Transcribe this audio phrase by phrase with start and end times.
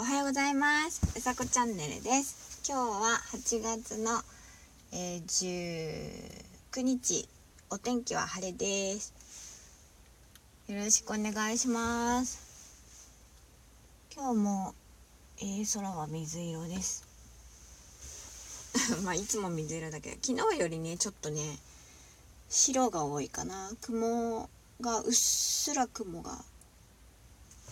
[0.00, 1.02] おはようございます。
[1.14, 2.62] うさこチャンネルです。
[2.66, 4.22] 今日は8月の、
[4.94, 6.40] えー、
[6.72, 7.28] 19日。
[7.68, 9.12] お天気は晴れです。
[10.68, 12.40] よろしくお願いします。
[14.16, 14.74] 今日も、
[15.36, 17.04] えー、空は水色です。
[19.04, 21.58] まあいつも水色だけど昨日よりねちょっとね
[22.48, 23.70] 白が多いかな。
[23.82, 24.48] 雲
[24.80, 26.42] がうっすら雲が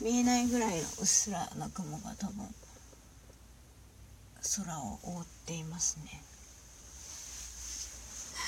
[0.00, 2.46] 見えないぐらいのうっすらな雲が多分
[4.56, 6.22] 空を覆っていますね。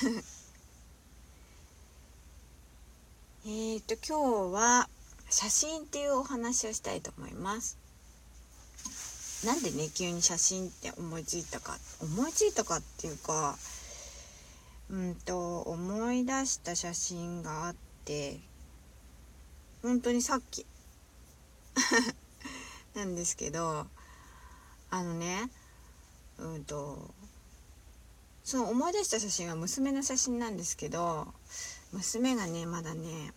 [3.47, 4.89] えっと今日は
[5.31, 7.77] 写真っていうお話をしたいと思います。
[9.45, 11.79] なんでね急に写真って思いついたか。
[12.01, 13.59] 思いついたかっていうか
[14.91, 18.41] うんと思い出した写真があって
[19.83, 20.65] 本当にさっき
[22.95, 23.87] なんですけど
[24.91, 25.51] あのね
[26.39, 27.15] うんと
[28.45, 31.33] その思い出した写真は娘の写真なんですけど
[31.93, 33.33] 娘がねまだね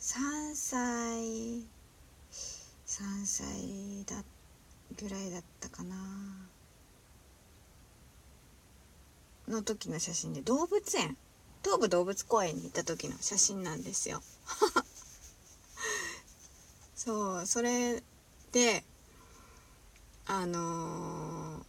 [0.00, 1.66] 3歳
[2.86, 4.24] 3歳だ
[4.96, 5.96] ぐらいだったかな
[9.48, 11.16] の時の写真で動物園
[11.62, 14.22] 東武動物公園に行った時の写真なんですよ。
[16.96, 18.02] そうそれ
[18.52, 18.82] で
[20.26, 21.60] あの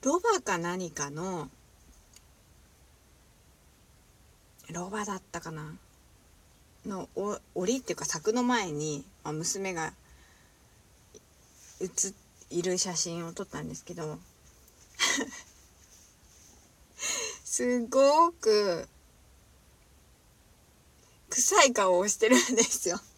[0.00, 1.50] ー、ロバか何かの
[4.72, 5.74] ロバだったかな？
[6.86, 9.92] のお檻っていうか柵の前に、まあ、娘が
[11.80, 12.14] 写
[12.50, 14.18] いる写真を撮ったんですけど。
[17.44, 18.88] すごく
[21.40, 23.00] 臭い顔をしてるんですよ。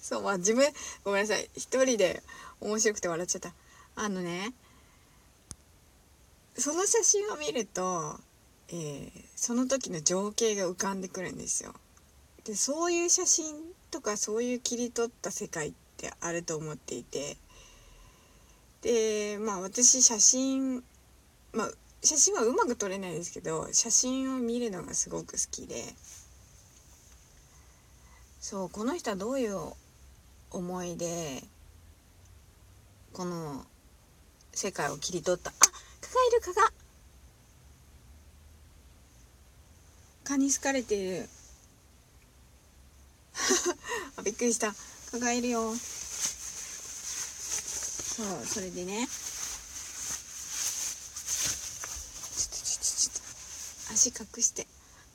[0.00, 0.72] そうまあ自分
[1.04, 1.50] ごめんなさい。
[1.56, 2.22] 一人で
[2.60, 3.52] 面白くて笑っちゃった。
[3.96, 4.54] あのね
[6.56, 8.20] その写真を見ると、
[8.68, 11.74] えー、その時の情景が浮かんでくるんですよ。
[12.44, 17.36] でそういう写真とかそういう切り取った世界ってあると思っていて。
[18.82, 20.84] でまあ私写真
[21.52, 21.72] まあ
[22.04, 25.94] 写真はうまく撮れないですけど写真を見るのがすごく好きで。
[28.40, 29.56] そうこの人はどういう
[30.50, 31.44] 思いで
[33.12, 33.64] この
[34.52, 35.50] 世界を切り取った？
[35.50, 35.52] あ
[36.00, 36.72] 蚊がいる蚊が。
[40.24, 41.28] 蚊に好かれている。
[44.16, 44.74] あびっくりした。
[45.12, 45.74] 蚊がいるよ。
[48.14, 49.08] そうそれでね。
[53.92, 54.66] 足隠して。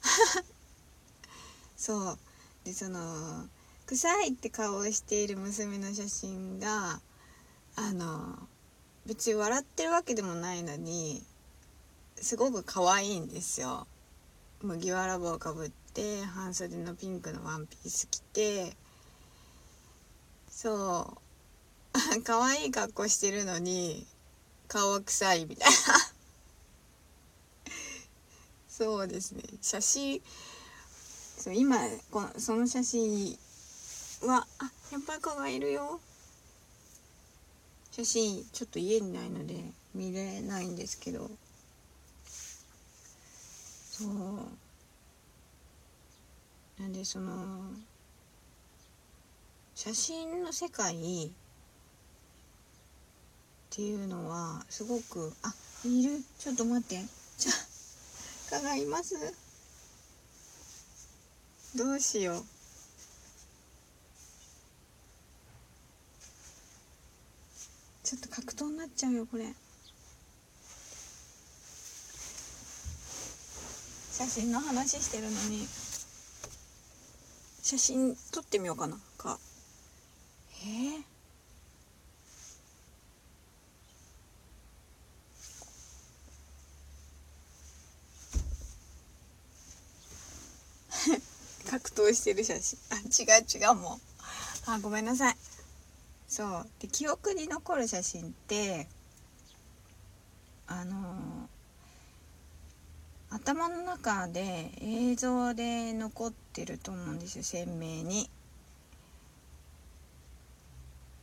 [1.76, 2.20] そう。
[2.64, 3.48] でその
[3.86, 7.00] 臭いって顔をしている娘の写真が
[7.76, 8.38] あの
[9.06, 11.24] 別に笑ってるわけでもないのに
[12.18, 13.88] すごく可愛いんですよ。
[14.62, 18.76] 麦わら帽かぶって半袖のピンクのワンピース着て
[20.50, 21.22] そう。
[22.26, 24.06] 可愛い格好してるのに
[24.68, 25.78] 顔は臭いみたいな。
[28.78, 29.42] そうですね。
[29.60, 30.22] 写真
[31.40, 31.78] そう今
[32.12, 33.36] このその写真
[34.22, 36.00] はあやっぱり蚊がいるよ。
[37.90, 39.64] 写真ちょっと家にないので
[39.96, 41.28] 見れないんですけど。
[43.90, 44.10] そう。
[46.80, 47.72] なんでその
[49.74, 51.30] 写真の世界っ
[53.72, 55.52] ていうのはすごくあ
[55.84, 56.22] いる。
[56.38, 57.04] ちょっと待って。
[57.40, 57.52] じゃ
[58.50, 59.16] 蚊がいます。
[61.76, 62.44] どうしよう。
[68.04, 69.46] ちょっと格闘になっちゃうよこれ。
[74.14, 75.68] 写真の話してるのに。
[77.62, 78.98] 写真撮ってみようかな。
[79.18, 79.38] か。
[80.64, 80.66] え。
[80.66, 81.17] ー
[91.70, 92.80] 格闘してる写真。
[92.92, 94.00] あ違う違うもう。
[94.70, 95.36] あごめんなさい。
[96.28, 96.70] そう。
[96.80, 98.88] で記憶に残る写真って
[100.68, 108.30] あのー、頭の中で映像で残ってると思うんですよ鮮明に。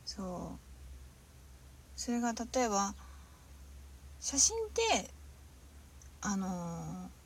[0.05, 1.99] そう。
[1.99, 2.93] それが例えば
[4.19, 5.11] 写真って
[6.21, 7.24] あのー、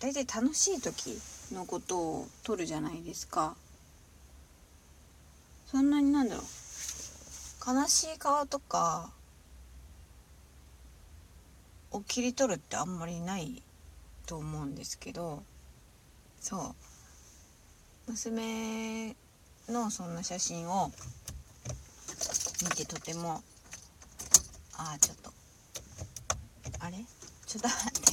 [0.00, 1.18] 大体楽しい時
[1.52, 3.54] のことを撮るじゃないですか。
[5.66, 6.44] そんなになんだろう。
[7.66, 9.10] 悲しい顔とか
[11.92, 13.62] を切り取るってあんまりない
[14.26, 15.42] と思うんですけど
[16.40, 16.74] そ
[18.08, 18.10] う。
[18.10, 19.14] 娘
[19.68, 20.90] のそんな写真を
[22.62, 23.42] 見てとても
[24.74, 25.30] ああちょっと
[26.80, 26.96] あれ？
[27.46, 28.12] ちょっと待って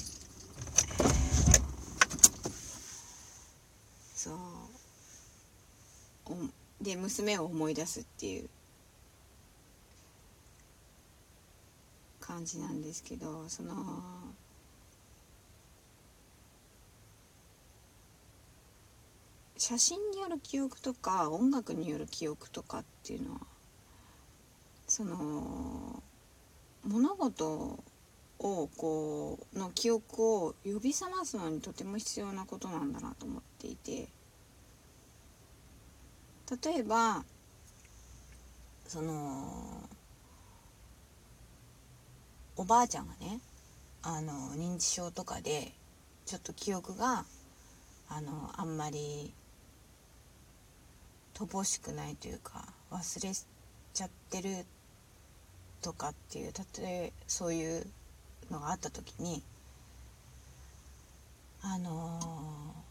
[4.13, 4.35] そう
[6.87, 8.49] で娘を思い出すっていう。
[12.21, 13.75] 感じなんですけどその。
[19.57, 23.39] 写真による記憶とか音楽による記憶とかっていうのは
[24.87, 26.03] その。
[26.83, 27.83] 物事
[28.39, 34.07] をこうの記憶を呼び覚ますのにとても必要なことなんだなと思っていて。
[36.49, 37.23] 例えば
[38.87, 39.87] その
[42.55, 43.39] おばあちゃんがね
[44.01, 45.73] あの認知症とかで
[46.25, 47.25] ちょっと記憶が
[48.09, 49.33] あのあんまり
[51.33, 54.65] 乏しくないというか忘れちゃってる
[55.81, 57.85] とかっていう例えそういう
[58.49, 59.43] のがあった時に
[61.61, 62.86] あのー、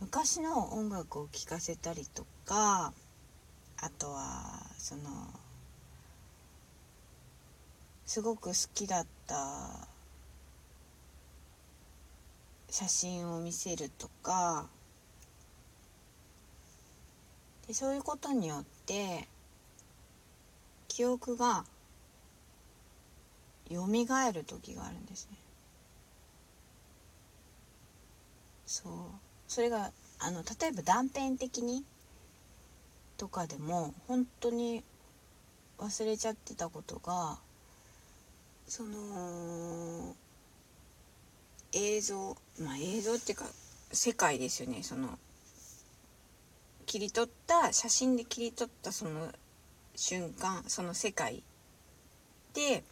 [0.00, 2.92] 昔の音楽を聴かせたりとか
[3.80, 5.02] あとはその
[8.06, 9.88] すごく好きだった
[12.70, 14.66] 写真を見せるとか
[17.66, 19.28] でそういうことによって
[20.88, 21.64] 記憶が
[23.70, 23.86] 蘇
[24.32, 25.36] る時があるんですね。
[28.66, 29.27] そう。
[29.48, 29.90] それが
[30.20, 31.84] あの例えば断片的に
[33.16, 34.84] とかでも本当に
[35.78, 37.38] 忘れちゃってたことが
[38.66, 40.14] その
[41.72, 43.44] 映像まあ映像っていうか
[43.90, 44.82] 世界ですよね。
[44.82, 45.18] その
[46.86, 49.32] 切り取った写真で切り取ったその
[49.94, 51.42] 瞬間その世界
[52.54, 52.82] で、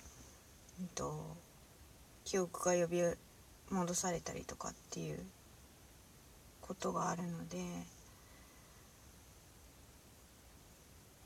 [0.80, 1.36] うんと、
[2.24, 3.00] 記憶が呼び
[3.70, 5.24] 戻されたりとかっていう
[6.66, 7.58] ことがあるので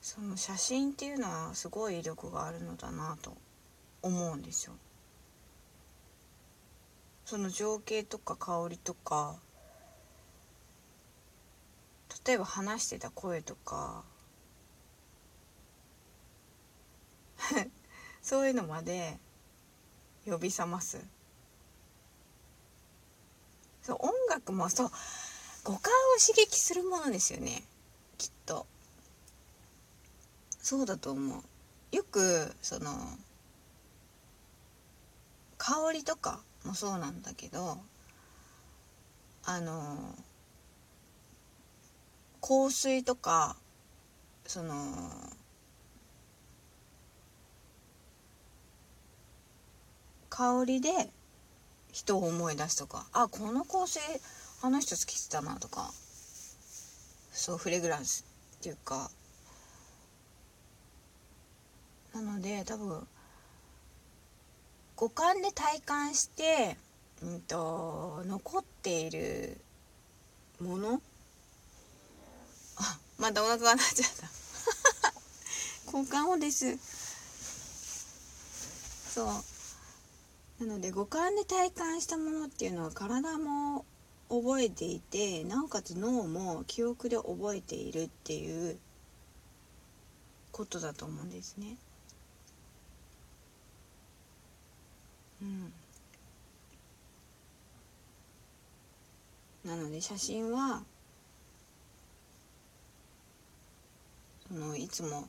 [0.00, 3.36] その写真っていうのはすごい威力があるのだなと
[4.02, 4.72] 思うんですよ。
[7.24, 9.36] その情景とか香りとか
[12.26, 14.02] 例えば話してた声とか
[18.20, 19.18] そういうのまで
[20.26, 20.98] 呼び覚ます
[23.82, 24.90] そう音楽もそう
[25.64, 25.80] 五感を
[26.18, 27.62] 刺激するものですよね。
[28.18, 28.66] きっと。
[30.60, 31.96] そうだと思う。
[31.96, 32.92] よくその
[35.58, 37.78] 香りとかもそうなんだけど
[39.44, 40.14] あの
[42.40, 43.56] 香水とか
[44.46, 44.74] その
[50.28, 50.90] 香りで
[51.92, 54.00] 人を思い出すとかあこの香水
[54.62, 55.90] あの人好きってたなとか。
[57.32, 58.26] そうフレグランス
[58.58, 59.10] っていうか。
[62.12, 63.06] なので多分
[64.96, 66.76] 五感で体感して、
[67.22, 69.58] うんと、残っている
[70.60, 71.00] もの？
[72.76, 74.30] あまたお腹が鳴っちゃった。
[75.96, 76.76] 交換をです。
[79.14, 80.66] そう。
[80.66, 83.86] なので五感で体感したものっていうのは体も
[84.30, 88.78] 覚えていてなおかつ脳も記憶で覚えているっていう
[90.52, 91.76] ことだと思うんですね。
[95.42, 95.72] うん、
[99.64, 100.82] なので写真は
[104.46, 105.28] そのいつも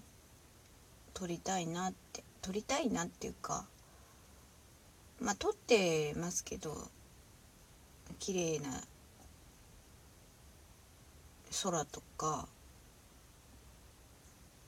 [1.13, 3.65] 撮りたいなって撮りたいなっていうか
[5.19, 6.75] まあ撮ってますけど
[8.19, 8.83] 綺麗な
[11.63, 12.47] 空とか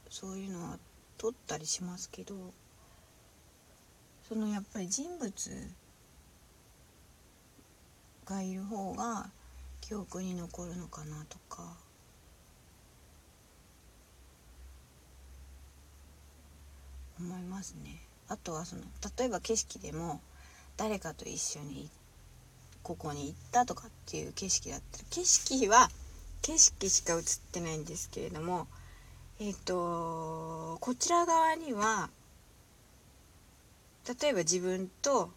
[0.09, 0.79] そういうのは
[1.17, 2.35] 撮ったりしますけど
[4.27, 5.31] そのやっぱり人物
[8.25, 9.29] がいる方が
[9.81, 11.75] 記憶に残るのかなとか
[17.19, 18.01] 思いますね。
[18.27, 18.81] あとはその
[19.17, 20.21] 例えば景色でも
[20.77, 21.89] 誰かと一緒に
[22.81, 25.89] ここに行ったとかっていう景色だったら景色は
[26.43, 27.21] 景色しか映っ
[27.53, 28.67] てないんですけれども
[29.39, 32.09] えっ、とこちら側には
[34.21, 35.31] 例えば自分と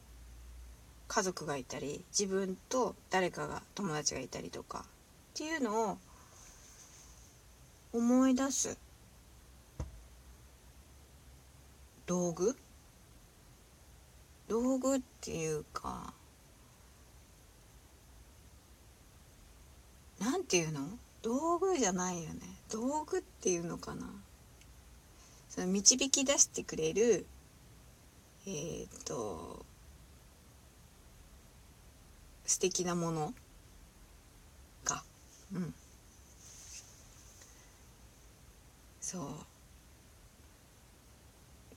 [1.06, 4.82] 家族がいたり自分と誰かが友達がいたりとかっ
[5.34, 5.98] ていうのを
[7.92, 8.76] 思い出す
[12.06, 12.56] 道具？
[14.48, 16.12] 道具っていうか
[20.26, 20.80] なんていうの？
[21.22, 22.40] 道具じゃないよね。
[22.68, 24.08] 道具っていうのかな？
[25.48, 27.26] その導き出してくれる
[28.44, 29.64] えー、っと
[32.44, 33.34] 素敵なもの
[34.82, 35.04] か
[35.54, 35.72] うん。
[39.00, 39.22] そう。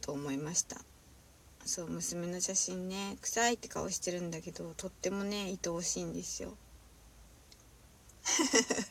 [0.02, 0.78] と思いました。
[1.66, 6.58] そう娘の写真ね臭いって顔してるんだけどとってもね愛おしいんですよ。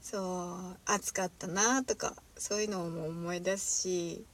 [0.00, 4.24] そう暑かったなとかそういうのも思い出すし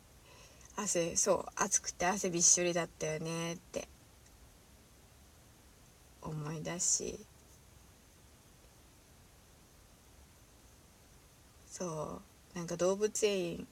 [0.76, 3.88] 汗そう暑くて汗びっしょりだったよねって
[6.22, 7.26] 思い出すし
[11.66, 12.20] そ
[12.54, 13.66] うなんか動物園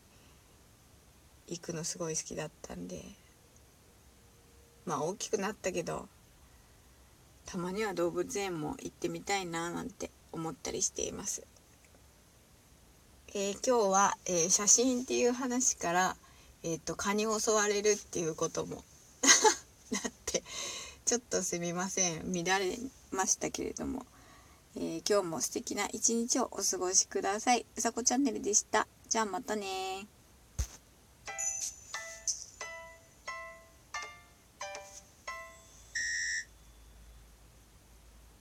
[1.48, 3.02] 行くのすごい好きだったんで
[4.86, 6.08] まあ大きくなったけど
[7.46, 11.46] たまには動物園も行ってみたいななんて思ったりしています。
[13.34, 16.16] えー、今日は、えー、写真っていう話から、
[16.64, 18.82] えーと、蚊に襲われるっていうことも
[19.92, 20.42] なって
[21.04, 22.76] ちょっとすみません乱れ
[23.12, 24.04] ましたけれども、
[24.76, 27.66] え今日も素敵な一日をお過ごしください。
[27.76, 28.86] うさこチャンネルでした。
[29.08, 30.06] じゃあまたね